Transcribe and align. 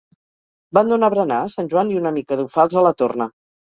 Van 0.77 0.89
donar 0.93 1.11
berenar 1.15 1.37
a 1.41 1.51
sant 1.55 1.69
Joan 1.75 1.93
i 1.93 1.99
una 2.01 2.13
mica 2.19 2.39
d'ofals 2.43 2.79
a 2.83 2.87
la 2.89 2.95
torna 3.03 3.29